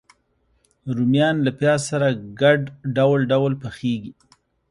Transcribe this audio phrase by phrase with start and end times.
[0.95, 2.07] رومیان له پیاز سره
[2.41, 2.59] ګډ
[2.97, 4.13] ډول ډول پخېږي